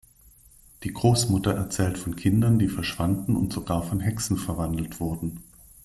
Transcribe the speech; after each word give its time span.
Die 0.81 0.91
Großmutter 0.93 1.53
erzählt 1.53 1.99
von 1.99 2.15
Kindern, 2.15 2.57
die 2.57 2.69
verschwanden 2.69 3.35
und 3.35 3.53
sogar 3.53 3.83
von 3.83 3.99
Hexen 3.99 4.35
verwandelt 4.35 4.99
wurden. 4.99 5.43